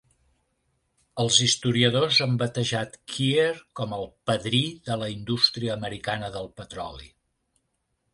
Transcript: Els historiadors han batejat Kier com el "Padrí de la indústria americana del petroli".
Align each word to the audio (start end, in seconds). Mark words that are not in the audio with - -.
Els 1.23 1.35
historiadors 1.47 2.21
han 2.25 2.31
batejat 2.41 2.97
Kier 3.15 3.49
com 3.81 3.93
el 3.97 4.07
"Padrí 4.31 4.63
de 4.89 4.97
la 5.03 5.11
indústria 5.17 5.77
americana 5.79 6.31
del 6.39 6.49
petroli". 6.63 7.13